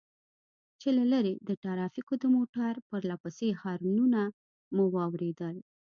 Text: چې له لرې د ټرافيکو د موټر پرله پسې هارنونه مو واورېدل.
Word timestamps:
چې 0.81 0.89
له 0.97 1.03
لرې 1.13 1.33
د 1.47 1.49
ټرافيکو 1.63 2.13
د 2.19 2.25
موټر 2.35 2.73
پرله 2.89 3.15
پسې 3.23 3.47
هارنونه 3.61 4.21
مو 4.75 4.85
واورېدل. 4.95 5.55